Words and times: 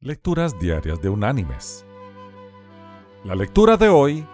Lecturas 0.00 0.56
Diarias 0.60 1.02
de 1.02 1.08
Unánimes. 1.08 1.84
La 3.24 3.34
lectura 3.34 3.76
de 3.76 3.88
hoy 3.88 4.24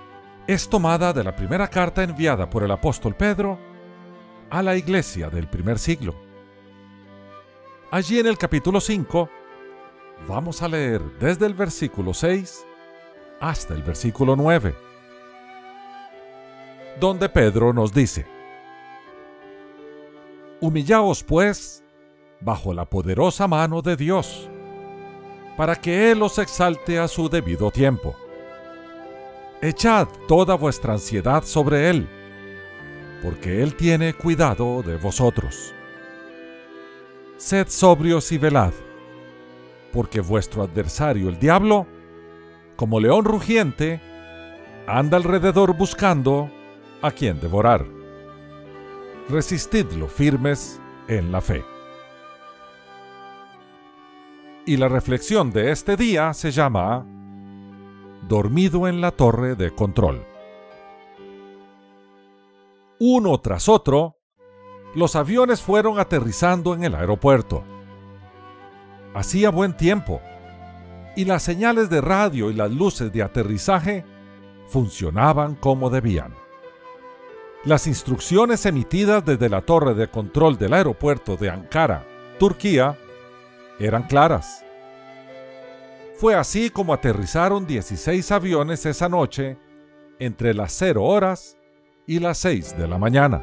es 0.47 0.69
tomada 0.69 1.15
de 1.15 1.25
la 1.25 1.35
primera 1.35 1.69
carta 1.69 2.03
enviada 2.03 2.51
por 2.51 2.65
el 2.65 2.71
apóstol 2.71 3.15
Pedro 3.15 3.59
a 4.51 4.63
la 4.63 4.77
iglesia 4.77 5.31
del 5.31 5.49
primer 5.49 5.79
siglo. 5.79 6.15
Allí 7.91 8.19
en 8.19 8.27
el 8.27 8.37
capítulo 8.37 8.79
5 8.79 9.31
vamos 10.29 10.61
a 10.61 10.69
leer 10.69 11.01
desde 11.19 11.47
el 11.47 11.55
versículo 11.55 12.13
6 12.13 12.67
hasta 13.41 13.73
el 13.73 13.83
versículo 13.83 14.37
9, 14.37 14.75
donde 17.01 17.31
Pedro 17.31 17.73
nos 17.73 17.91
dice, 17.95 18.27
Humillaos 20.61 21.25
pues 21.25 21.83
bajo 22.43 22.75
la 22.75 22.85
poderosa 22.85 23.49
mano 23.49 23.81
de 23.81 23.97
Dios, 23.97 24.51
para 25.57 25.77
que 25.77 26.11
Él 26.11 26.23
os 26.23 26.39
exalte 26.39 26.99
a 26.99 27.09
su 27.09 27.29
debido 27.29 27.71
tiempo. 27.71 28.17
Echad 29.61 30.09
toda 30.29 30.57
vuestra 30.57 30.95
ansiedad 30.95 31.45
sobre 31.45 31.89
Él, 31.89 32.09
porque 33.23 33.63
Él 33.63 33.75
tiene 33.75 34.15
cuidado 34.15 34.83
de 34.83 34.97
vosotros. 34.97 35.73
Sed 37.37 37.69
sobrios 37.69 38.31
y 38.33 38.39
velad, 38.39 38.73
porque 39.93 40.21
vuestro 40.21 40.63
adversario 40.63 41.29
el 41.29 41.39
diablo, 41.39 41.87
como 42.77 43.01
león 43.01 43.25
rugiente, 43.25 44.01
anda 44.87 45.17
alrededor 45.17 45.77
buscando 45.77 46.51
a 47.01 47.11
quien 47.11 47.41
devorar. 47.41 47.87
Resistidlo 49.29 50.09
firmes 50.09 50.81
en 51.09 51.33
la 51.33 51.41
fe. 51.41 51.74
Y 54.67 54.79
la 54.79 54.89
reflexión 54.89 55.51
de 55.51 55.73
este 55.73 55.95
día 55.95 56.33
se 56.33 56.51
llama 56.51 57.07
Dormido 58.27 58.89
en 58.89 59.03
la 59.03 59.11
torre 59.11 59.57
de 59.57 59.75
control. 59.75 60.25
Uno 62.99 63.39
tras 63.43 63.69
otro, 63.69 64.17
los 64.95 65.17
aviones 65.17 65.61
fueron 65.61 65.99
aterrizando 65.99 66.73
en 66.73 66.85
el 66.85 66.95
aeropuerto. 66.95 67.63
Hacía 69.13 69.51
buen 69.51 69.77
tiempo 69.77 70.23
y 71.15 71.27
las 71.27 71.43
señales 71.43 71.91
de 71.91 72.01
radio 72.01 72.51
y 72.51 72.55
las 72.55 72.71
luces 72.71 73.13
de 73.13 73.23
aterrizaje 73.23 74.07
funcionaban 74.69 75.57
como 75.57 75.91
debían. 75.91 76.35
Las 77.65 77.87
instrucciones 77.87 78.65
emitidas 78.65 79.27
desde 79.27 79.51
la 79.51 79.61
torre 79.61 79.93
de 79.93 80.09
control 80.09 80.57
del 80.57 80.73
aeropuerto 80.73 81.37
de 81.37 81.51
Ankara, 81.51 82.07
Turquía, 82.39 82.97
eran 83.79 84.05
claras. 84.05 84.65
Fue 86.17 86.35
así 86.35 86.71
como 86.71 86.95
aterrizaron 86.95 87.67
16 87.67 88.31
aviones 88.33 88.87
esa 88.87 89.09
noche 89.09 89.57
entre 90.19 90.55
las 90.55 90.73
0 90.73 91.03
horas 91.03 91.57
y 92.07 92.21
las 92.21 92.39
6 92.39 92.79
de 92.79 92.89
la 92.89 92.99
mañana. 92.99 93.43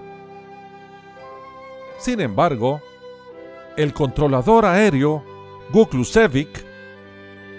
Sin 1.98 2.22
embargo, 2.22 2.82
el 3.78 3.94
controlador 3.94 4.66
aéreo 4.66 5.24
Guklusevic 5.72 6.72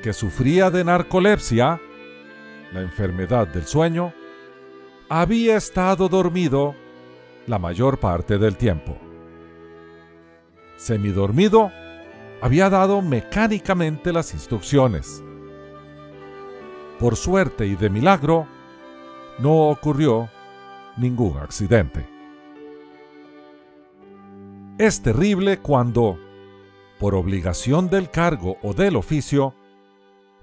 que 0.03 0.13
sufría 0.13 0.71
de 0.71 0.85
narcolepsia, 0.85 1.81
la 2.73 2.81
enfermedad 2.81 3.47
del 3.47 3.65
sueño, 3.65 4.13
había 5.09 5.57
estado 5.57 6.09
dormido 6.09 6.75
la 7.47 7.59
mayor 7.59 8.01
parte 8.01 8.37
del 8.37 8.57
tiempo. 8.57 8.99
Semidormido, 10.77 11.71
había 12.43 12.69
dado 12.69 13.01
mecánicamente 13.03 14.13
las 14.13 14.35
instrucciones. 14.35 15.23
Por 16.99 17.15
suerte 17.15 17.69
y 17.69 17.77
de 17.77 17.89
milagro, 17.89 18.49
no 19.39 19.69
ocurrió 19.69 20.29
ningún 20.97 21.39
accidente. 21.39 22.05
Es 24.77 25.03
terrible 25.03 25.61
cuando, 25.61 26.19
por 26.99 27.15
obligación 27.15 27.89
del 27.89 28.11
cargo 28.11 28.57
o 28.65 28.75
del 28.75 28.97
oficio, 28.97 29.55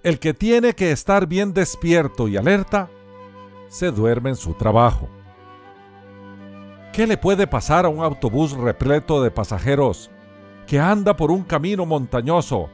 el 0.01 0.19
que 0.19 0.33
tiene 0.33 0.75
que 0.75 0.93
estar 0.93 1.27
bien 1.27 1.53
despierto 1.53 2.29
y 2.29 2.37
alerta 2.37 2.89
se 3.67 3.91
duerme 3.91 4.29
en 4.29 4.37
su 4.37 4.53
trabajo. 4.53 5.09
¿Qué 6.93 7.05
le 7.05 7.17
puede 7.17 7.45
pasar 7.45 7.83
a 7.83 7.89
un 7.89 8.01
autobús 8.01 8.53
repleto 8.53 9.21
de 9.21 9.31
pasajeros 9.31 10.09
que 10.69 10.79
anda 10.79 11.15
por 11.15 11.31
un 11.31 11.41
camino 11.41 11.83
montañoso 11.83 12.69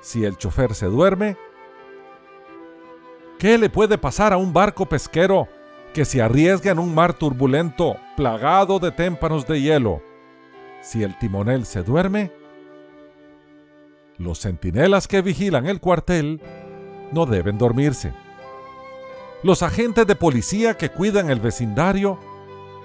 si 0.00 0.24
el 0.24 0.38
chofer 0.38 0.74
se 0.74 0.86
duerme? 0.86 1.36
¿Qué 3.38 3.58
le 3.58 3.68
puede 3.68 3.98
pasar 3.98 4.32
a 4.32 4.38
un 4.38 4.54
barco 4.54 4.86
pesquero 4.86 5.46
que 5.92 6.06
se 6.06 6.22
arriesga 6.22 6.70
en 6.72 6.78
un 6.78 6.94
mar 6.94 7.12
turbulento 7.12 7.96
plagado 8.16 8.78
de 8.78 8.92
témpanos 8.92 9.46
de 9.46 9.60
hielo 9.60 10.00
si 10.80 11.02
el 11.02 11.18
timonel 11.18 11.66
se 11.66 11.82
duerme? 11.82 12.32
Los 14.16 14.40
centinelas 14.40 15.06
que 15.06 15.20
vigilan 15.20 15.66
el 15.66 15.80
cuartel 15.80 16.40
no 17.12 17.26
deben 17.26 17.58
dormirse. 17.58 18.14
Los 19.42 19.62
agentes 19.62 20.06
de 20.06 20.16
policía 20.16 20.78
que 20.78 20.88
cuidan 20.88 21.28
el 21.28 21.40
vecindario 21.40 22.18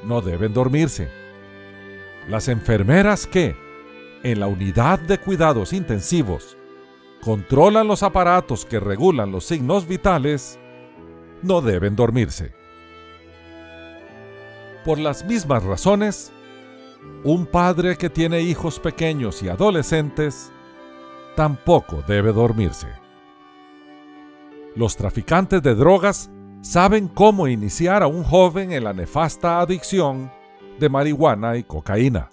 no 0.04 0.20
deben 0.20 0.54
dormirse. 0.54 1.08
Las 2.28 2.50
enfermeras 2.50 3.26
que, 3.26 3.69
en 4.24 4.40
la 4.40 4.48
unidad 4.48 5.00
de 5.00 5.18
cuidados 5.18 5.74
intensivos, 5.74 6.58
controlan 7.22 7.88
los 7.88 8.04
aparatos 8.04 8.66
que 8.66 8.80
regulan 8.80 9.32
los 9.32 9.46
signos 9.46 9.88
vitales, 9.88 10.60
no 11.42 11.62
deben 11.62 11.96
dormirse. 11.96 12.54
Por 14.86 15.00
las 15.00 15.26
mismas 15.26 15.64
razones, 15.64 16.32
un 17.24 17.46
padre 17.46 17.98
que 17.98 18.10
tiene 18.10 18.42
hijos 18.42 18.80
pequeños 18.80 19.44
y 19.44 19.50
adolescentes 19.50 20.52
tampoco 21.36 22.04
debe 22.08 22.34
dormirse. 22.34 22.88
Los 24.76 24.96
traficantes 24.96 25.62
de 25.62 25.76
drogas 25.76 26.30
saben 26.62 27.08
cómo 27.08 27.48
iniciar 27.48 28.04
a 28.04 28.08
un 28.08 28.24
joven 28.24 28.72
en 28.72 28.84
la 28.84 28.94
nefasta 28.94 29.60
adicción 29.60 30.32
de 30.80 30.90
marihuana 30.90 31.58
y 31.58 31.64
cocaína. 31.64 32.30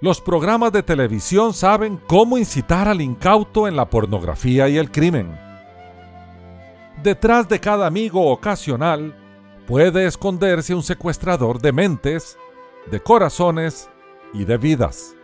Los 0.00 0.20
programas 0.20 0.72
de 0.72 0.82
televisión 0.82 1.52
saben 1.52 2.00
cómo 2.06 2.38
incitar 2.38 2.88
al 2.88 3.00
incauto 3.00 3.68
en 3.68 3.76
la 3.76 3.90
pornografía 3.90 4.68
y 4.68 4.78
el 4.78 4.90
crimen. 4.90 5.38
Detrás 7.02 7.48
de 7.48 7.60
cada 7.60 7.86
amigo 7.86 8.30
ocasional 8.30 9.14
puede 9.66 10.06
esconderse 10.06 10.74
un 10.74 10.82
secuestrador 10.82 11.60
de 11.60 11.72
mentes, 11.72 12.38
de 12.90 13.00
corazones 13.00 13.90
y 14.32 14.44
de 14.44 14.56
vidas. 14.56 15.14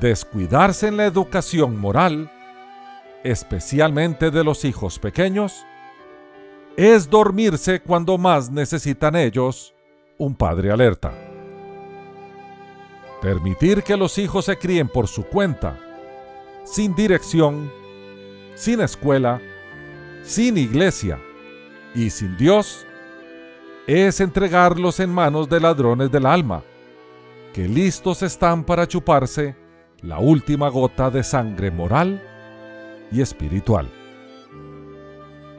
Descuidarse 0.00 0.88
en 0.88 0.96
la 0.96 1.06
educación 1.06 1.78
moral 1.78 2.30
especialmente 3.22 4.30
de 4.30 4.44
los 4.44 4.64
hijos 4.64 4.98
pequeños, 4.98 5.64
es 6.76 7.10
dormirse 7.10 7.80
cuando 7.80 8.16
más 8.16 8.50
necesitan 8.50 9.16
ellos 9.16 9.74
un 10.18 10.34
padre 10.34 10.70
alerta. 10.70 11.29
Permitir 13.20 13.82
que 13.82 13.96
los 13.96 14.16
hijos 14.18 14.46
se 14.46 14.58
críen 14.58 14.88
por 14.88 15.06
su 15.06 15.24
cuenta, 15.24 15.78
sin 16.64 16.94
dirección, 16.94 17.70
sin 18.54 18.80
escuela, 18.80 19.40
sin 20.22 20.56
iglesia 20.56 21.20
y 21.94 22.10
sin 22.10 22.36
Dios, 22.36 22.86
es 23.86 24.20
entregarlos 24.20 25.00
en 25.00 25.10
manos 25.10 25.48
de 25.48 25.60
ladrones 25.60 26.10
del 26.10 26.26
alma, 26.26 26.62
que 27.52 27.66
listos 27.66 28.22
están 28.22 28.64
para 28.64 28.86
chuparse 28.86 29.56
la 30.02 30.18
última 30.18 30.68
gota 30.68 31.10
de 31.10 31.22
sangre 31.22 31.70
moral 31.70 32.22
y 33.10 33.20
espiritual. 33.20 33.90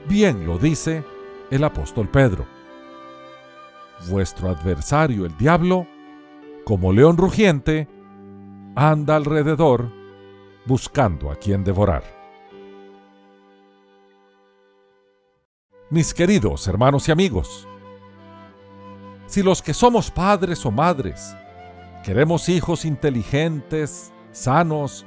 Bien 0.08 0.46
lo 0.48 0.58
dice 0.58 1.04
el 1.52 1.64
apóstol 1.64 2.10
Pedro. 2.10 2.46
Vuestro 4.10 4.50
adversario 4.50 5.26
el 5.26 5.38
diablo, 5.38 5.86
como 6.72 6.94
león 6.94 7.18
rugiente, 7.18 7.86
anda 8.78 9.18
alrededor 9.18 9.92
buscando 10.66 11.30
a 11.30 11.36
quien 11.36 11.66
devorar. 11.66 12.02
Mis 15.90 16.14
queridos 16.14 16.66
hermanos 16.70 17.10
y 17.10 17.12
amigos, 17.12 17.68
si 19.26 19.44
los 19.44 19.62
que 19.62 19.74
somos 19.74 20.10
padres 20.10 20.66
o 20.66 20.72
madres 20.72 21.36
queremos 22.06 22.48
hijos 22.48 22.86
inteligentes, 22.86 24.14
sanos, 24.32 25.06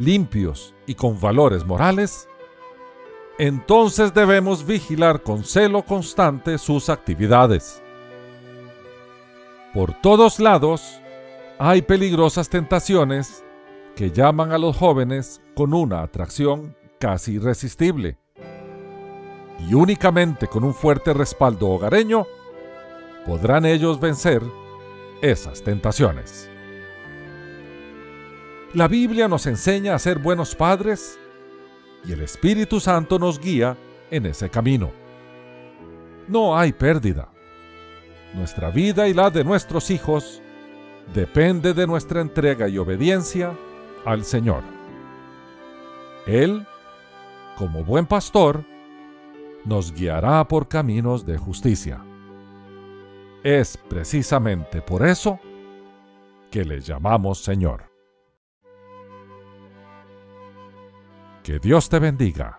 limpios 0.00 0.74
y 0.84 0.96
con 0.96 1.20
valores 1.20 1.64
morales, 1.64 2.28
entonces 3.38 4.12
debemos 4.12 4.66
vigilar 4.66 5.22
con 5.22 5.44
celo 5.44 5.84
constante 5.84 6.58
sus 6.58 6.88
actividades. 6.88 7.80
Por 9.72 9.92
todos 9.92 10.40
lados 10.40 11.00
hay 11.58 11.82
peligrosas 11.82 12.48
tentaciones 12.48 13.44
que 13.94 14.10
llaman 14.10 14.52
a 14.52 14.58
los 14.58 14.76
jóvenes 14.76 15.40
con 15.54 15.72
una 15.72 16.02
atracción 16.02 16.76
casi 16.98 17.34
irresistible. 17.34 18.18
Y 19.68 19.74
únicamente 19.74 20.48
con 20.48 20.64
un 20.64 20.74
fuerte 20.74 21.12
respaldo 21.12 21.68
hogareño 21.68 22.26
podrán 23.24 23.64
ellos 23.66 24.00
vencer 24.00 24.42
esas 25.22 25.62
tentaciones. 25.62 26.50
La 28.74 28.88
Biblia 28.88 29.28
nos 29.28 29.46
enseña 29.46 29.94
a 29.94 30.00
ser 30.00 30.18
buenos 30.18 30.56
padres 30.56 31.18
y 32.04 32.12
el 32.12 32.20
Espíritu 32.20 32.80
Santo 32.80 33.20
nos 33.20 33.38
guía 33.38 33.76
en 34.10 34.26
ese 34.26 34.50
camino. 34.50 34.90
No 36.26 36.58
hay 36.58 36.72
pérdida. 36.72 37.28
Nuestra 38.34 38.70
vida 38.70 39.06
y 39.06 39.14
la 39.14 39.30
de 39.30 39.44
nuestros 39.44 39.90
hijos 39.92 40.42
depende 41.12 41.74
de 41.74 41.86
nuestra 41.86 42.20
entrega 42.20 42.68
y 42.68 42.78
obediencia 42.78 43.52
al 44.04 44.24
Señor. 44.24 44.62
Él, 46.26 46.66
como 47.56 47.84
buen 47.84 48.06
pastor, 48.06 48.64
nos 49.64 49.92
guiará 49.92 50.46
por 50.46 50.68
caminos 50.68 51.26
de 51.26 51.36
justicia. 51.36 52.02
Es 53.42 53.76
precisamente 53.76 54.80
por 54.80 55.06
eso 55.06 55.38
que 56.50 56.64
le 56.64 56.80
llamamos 56.80 57.42
Señor. 57.42 57.90
Que 61.42 61.58
Dios 61.58 61.90
te 61.90 61.98
bendiga. 61.98 62.58